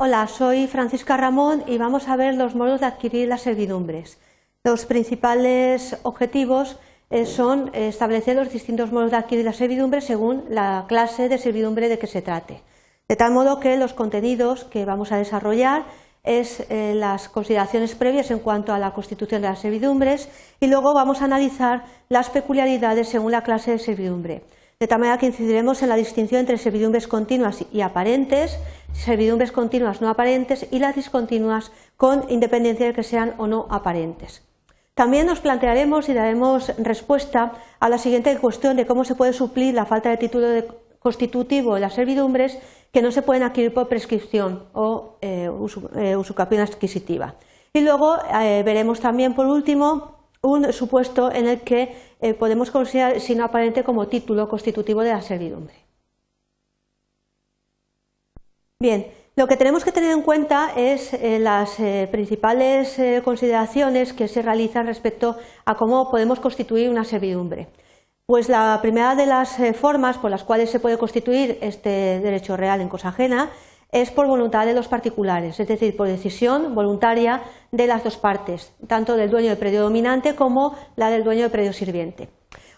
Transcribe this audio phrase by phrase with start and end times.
[0.00, 4.20] Hola, soy Francisca Ramón y vamos a ver los modos de adquirir las servidumbres.
[4.62, 6.78] Los principales objetivos
[7.10, 11.88] eh, son establecer los distintos modos de adquirir las servidumbres según la clase de servidumbre
[11.88, 12.62] de que se trate.
[13.08, 15.82] De tal modo que los contenidos que vamos a desarrollar
[16.22, 20.28] es eh, las consideraciones previas en cuanto a la constitución de las servidumbres
[20.60, 24.44] y luego vamos a analizar las peculiaridades según la clase de servidumbre.
[24.80, 28.60] De tal manera que incidiremos en la distinción entre servidumbres continuas y aparentes,
[28.92, 34.46] servidumbres continuas no aparentes y las discontinuas con independencia de que sean o no aparentes.
[34.94, 39.74] También nos plantearemos y daremos respuesta a la siguiente cuestión de cómo se puede suplir
[39.74, 40.46] la falta de título
[41.00, 42.56] constitutivo de las servidumbres
[42.92, 45.50] que no se pueden adquirir por prescripción o eh,
[45.96, 47.34] eh usucapión adquisitiva.
[47.72, 53.20] Y luego eh, veremos también, por último, un supuesto en el que eh, podemos considerar
[53.20, 55.74] sino aparente como título constitutivo de la servidumbre.
[58.80, 64.28] Bien, lo que tenemos que tener en cuenta es eh, las eh, principales consideraciones que
[64.28, 67.68] se realizan respecto a cómo podemos constituir una servidumbre.
[68.26, 72.80] Pues la primera de las formas por las cuales se puede constituir este derecho real
[72.80, 73.50] en cosa ajena
[73.90, 78.74] es por voluntad de los particulares, es decir, por decisión voluntaria de las dos partes,
[78.86, 82.28] tanto del dueño del predio dominante como la del dueño del predio sirviente.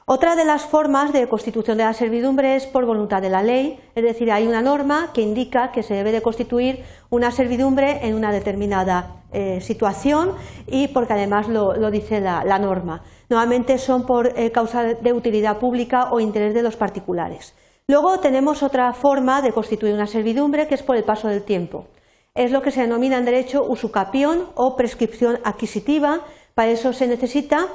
[0.06, 3.78] Otra de las formas de constitución de la servidumbre es por voluntad de la ley,
[3.94, 8.14] es decir, hay una norma que indica que se debe de constituir una servidumbre en
[8.14, 10.32] una determinada eh, situación
[10.66, 13.02] y porque además lo, dice la, norma.
[13.28, 17.54] Normalmente son por eh, causa de utilidad pública o interés de los particulares.
[17.90, 21.88] Luego tenemos otra forma de constituir una servidumbre que es por el paso del tiempo.
[22.36, 26.20] Es lo que se denomina en derecho usucapión o prescripción adquisitiva.
[26.54, 27.66] Para eso se necesita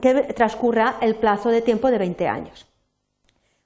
[0.00, 2.68] que transcurra el plazo de tiempo de 20 años.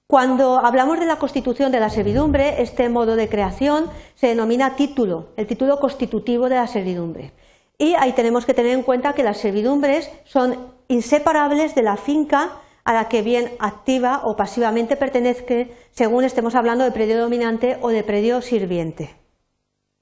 [0.06, 5.26] Cuando hablamos de la constitución de la servidumbre, este modo de creación se denomina título,
[5.36, 7.34] el título constitutivo de la servidumbre.
[7.76, 12.62] Y ahí tenemos que tener en cuenta que las servidumbres son inseparables de la finca
[12.88, 17.90] a la que bien activa o pasivamente pertenezca, según estemos hablando de predio dominante o
[17.90, 19.14] de predio sirviente.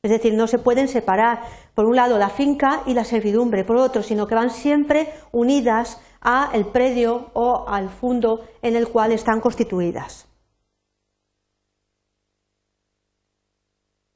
[0.05, 1.41] Es decir, no se pueden separar,
[1.75, 6.01] por un lado, la finca y la servidumbre, por otro, sino que van siempre unidas
[6.21, 10.29] a el predio o al fondo en el cual están constituidas.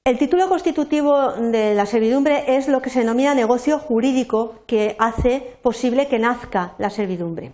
[0.05, 5.59] El título constitutivo de la servidumbre es lo que se denomina negocio jurídico que hace
[5.61, 7.53] posible que nazca la servidumbre.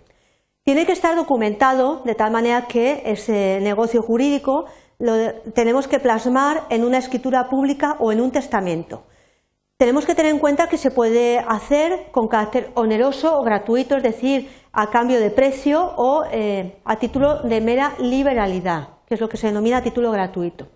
[0.67, 4.65] Tiene que estar documentado de tal manera que ese negocio jurídico
[4.99, 9.05] lo tenemos que plasmar en una escritura pública o en un testamento.
[9.77, 14.03] Tenemos que tener en cuenta que se puede hacer con carácter oneroso o gratuito, es
[14.03, 19.29] decir, a cambio de precio o eh, a título de mera liberalidad, que es lo
[19.29, 20.67] que se denomina título gratuito.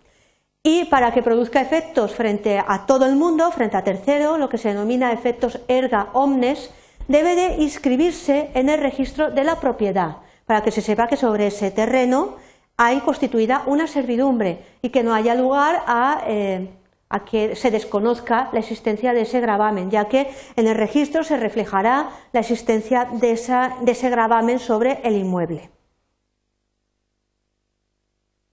[0.63, 4.57] Y para que produzca efectos frente a todo el mundo, frente a tercero, lo que
[4.57, 6.71] se denomina efectos erga omnes,
[7.11, 11.47] debe de inscribirse en el registro de la propiedad, para que se sepa que sobre
[11.47, 12.35] ese terreno
[12.77, 16.69] hay constituida una servidumbre y que no haya lugar a eh,
[17.19, 22.09] que se desconozca la existencia de ese gravamen, ya que en el registro se reflejará
[22.31, 25.69] la existencia de, ese gravamen sobre el inmueble.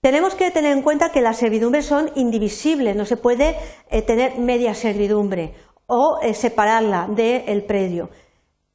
[0.01, 3.57] Tenemos que tener en cuenta que las servidumbres son indivisibles, no se puede
[3.91, 5.55] eh, tener media servidumbre
[5.87, 8.11] o eh, separarla del predio.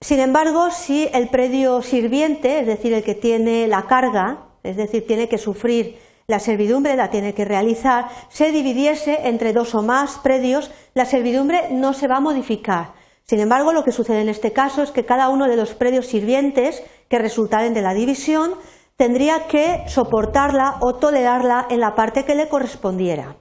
[0.04, 5.08] Sin embargo, si el predio sirviente, es decir, el que tiene la carga, es decir,
[5.08, 5.98] tiene que sufrir
[6.28, 11.70] la servidumbre la tiene que realizar, se dividiese entre dos o más predios, la servidumbre
[11.72, 12.96] no se va a modificar.
[13.24, 16.08] Sin embargo, lo que sucede en este caso es que cada uno de los predios
[16.08, 18.56] sirvientes que resultaren de la división
[18.98, 23.38] tendría que soportarla o tolerarla en la parte que le correspondiera.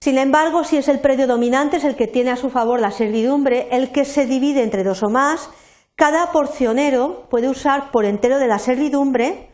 [0.00, 2.92] Sin embargo, si es el predio dominante, es el que tiene a su favor la
[2.92, 5.50] servidumbre, el que se divide entre dos o más,
[6.00, 9.50] cada porcionero puede usar por entero de la servidumbre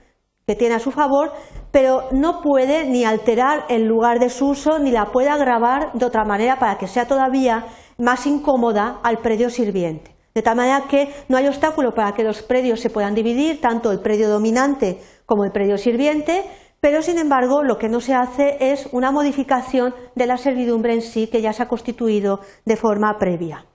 [0.47, 1.33] que tiene a su favor,
[1.73, 6.07] pero no puede ni alterar el lugar de su uso ni la puede agravar de
[6.07, 7.67] otra manera para que sea todavía
[7.99, 10.15] más incómoda al predio sirviente.
[10.37, 13.91] De tal manera que no hay obstáculo para que los predios se puedan dividir, tanto
[13.91, 16.45] el predio dominante como el predio sirviente,
[16.81, 21.03] pero sin embargo lo que no se hace es una modificación de la servidumbre en
[21.03, 23.67] sí que ya se ha constituido de forma previa.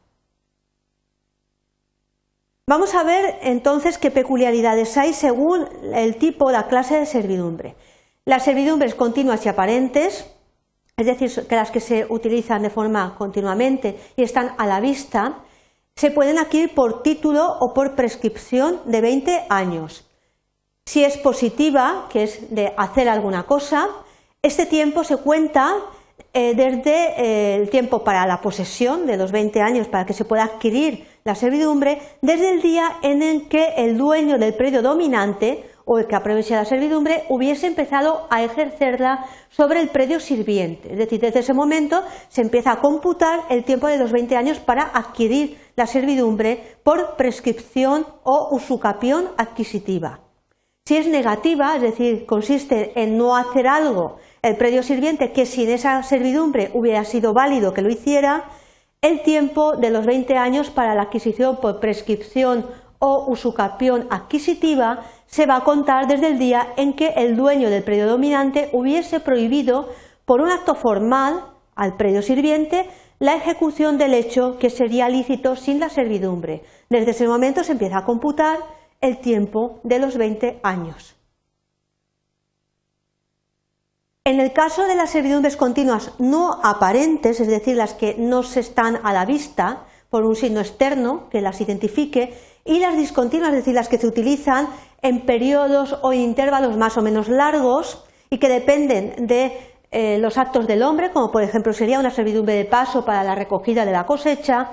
[2.71, 7.75] Vamos a ver entonces qué peculiaridades hay según el tipo, la clase de servidumbre.
[8.23, 10.25] Las servidumbres continuas y aparentes,
[10.95, 15.39] es decir, que las que se utilizan de forma continuamente y están a la vista,
[15.97, 20.07] se pueden adquirir por título o por prescripción de 20 años.
[20.85, 23.89] Si es positiva, que es de hacer alguna cosa,
[24.41, 25.75] este tiempo se cuenta
[26.33, 30.23] eh, desde eh, el tiempo para la posesión de los 20 años para que se
[30.23, 35.63] pueda adquirir la servidumbre, desde el día en el que el dueño del predio dominante
[35.85, 40.91] o el que aproveche la servidumbre hubiese empezado a ejercerla sobre el predio sirviente.
[40.91, 44.59] Es decir, desde ese momento se empieza a computar el tiempo de los 20 años
[44.59, 50.21] para adquirir la servidumbre por prescripción o usucapión adquisitiva.
[50.85, 55.69] Si es negativa, es decir, consiste en no hacer algo el predio sirviente que sin
[55.69, 58.45] esa servidumbre hubiera sido válido que lo hiciera,
[59.01, 62.67] el tiempo de los 20 años para la adquisición por prescripción
[62.99, 67.81] o usucapión adquisitiva se va a contar desde el día en que el dueño del
[67.81, 69.89] predio dominante hubiese prohibido
[70.25, 72.87] por un acto formal al predio sirviente
[73.17, 76.61] la ejecución del hecho que sería lícito sin la servidumbre.
[76.89, 78.59] Desde ese momento se empieza a computar
[78.99, 81.15] el tiempo de los 20 años.
[84.31, 88.61] En el caso de las servidumbres continuas no aparentes, es decir, las que no se
[88.61, 92.33] están a la vista por un signo externo que las identifique,
[92.63, 94.69] y las discontinuas, es decir, las que se utilizan
[95.01, 99.51] en periodos o intervalos más o menos largos y que dependen de
[99.91, 103.35] eh, los actos del hombre, como por ejemplo sería una servidumbre de paso para la
[103.35, 104.71] recogida de la cosecha,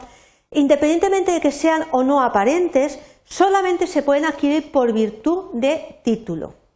[0.53, 6.68] independientemente de que sean o no aparentes, solamente se pueden adquirir por virtud de título.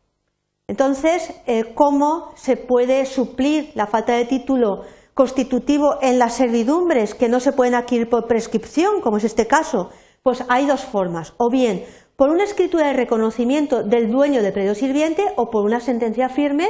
[0.72, 7.28] Entonces, eh, ¿cómo se puede suplir la falta de título constitutivo en las servidumbres que
[7.28, 9.90] no se pueden adquirir por prescripción, como es este caso?
[10.22, 11.84] Pues hay dos formas, o bien
[12.16, 16.66] por una escritura de reconocimiento del dueño del predio sirviente o por una sentencia firme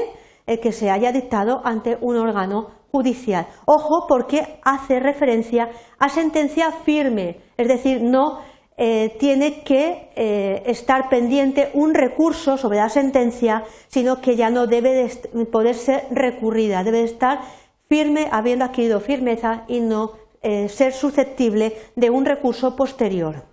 [0.49, 3.47] eh, que se haya dictado ante un órgano judicial.
[3.67, 5.71] Ojo, porque hace referencia
[6.01, 8.41] a sentencia firme, es decir, no
[8.85, 14.67] eh, tiene que eh, estar pendiente un recurso sobre la sentencia, sino que ya no
[14.67, 15.09] debe
[15.53, 17.43] poder ser recurrida, debe estar
[17.89, 23.45] firme, habiendo adquirido firmeza y no eh, ser susceptible de un recurso posterior.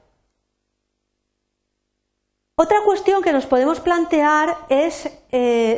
[2.56, 5.12] Otra cuestión que nos podemos plantear es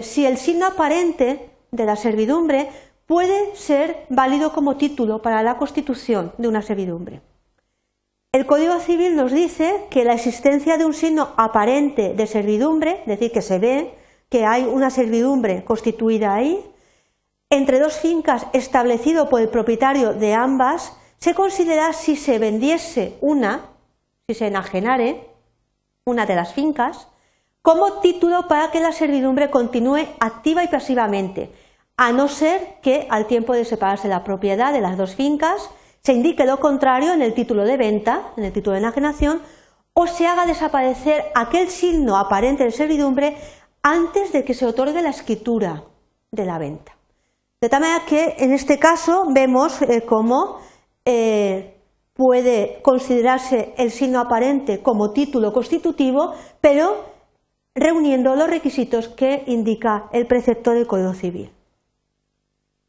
[0.08, 2.70] si el signo aparente de la servidumbre
[3.06, 7.22] puede ser válido como título para la constitución de una servidumbre.
[8.34, 13.08] El Código Civil nos dice que la existencia de un signo aparente de servidumbre, es
[13.08, 13.94] decir, que se ve
[14.30, 16.64] que hay una servidumbre constituida ahí,
[17.50, 23.66] entre dos fincas establecido por el propietario de ambas, se considera si se vendiese una,
[24.30, 25.28] si se enajenare
[26.06, 27.10] una de las fincas,
[27.62, 31.52] como título para que la servidumbre continúe activa y pasivamente,
[31.98, 35.70] a no ser que al tiempo de separarse la propiedad de las dos fincas
[36.04, 39.42] se indique lo contrario en el título de venta, en el título de enajenación,
[39.94, 43.38] o se haga desaparecer aquel signo aparente de servidumbre
[43.84, 45.84] antes de que se otorgue la escritura
[46.32, 46.96] de la venta.
[47.60, 50.60] De tal manera que en este caso vemos eh, cómo
[51.06, 51.78] eh,
[52.14, 57.12] puede considerarse el signo aparente como título constitutivo, pero
[57.76, 61.52] reuniendo los requisitos que indica el precepto del Código Civil.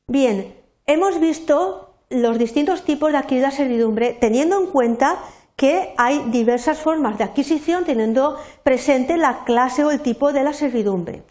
[0.06, 0.54] Bien,
[0.86, 5.18] hemos visto los distintos tipos de la servidumbre, teniendo en cuenta
[5.56, 10.52] que hay diversas formas de adquisición teniendo presente la clase o el tipo de la
[10.52, 11.22] servidumbre.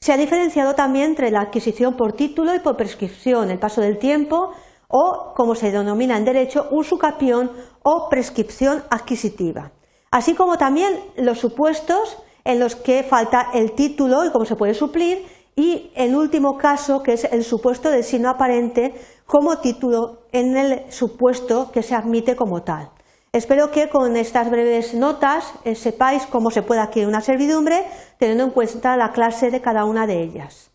[0.00, 3.98] Se ha diferenciado también entre la adquisición por título y por prescripción, el paso del
[3.98, 4.52] tiempo
[4.88, 7.50] o, como se denomina en derecho, usucapión
[7.82, 9.72] o prescripción adquisitiva.
[10.10, 14.74] Así como también los supuestos en los que falta el título y cómo se puede
[14.74, 15.26] suplir
[15.58, 18.94] y el último caso, que es el supuesto del signo aparente,
[19.26, 22.90] como título en el supuesto que se admite como tal.
[23.32, 27.84] Espero que con estas breves notas eh, sepáis cómo se puede adquirir una servidumbre
[28.18, 30.67] teniendo en cuenta la clase de cada una de ellas.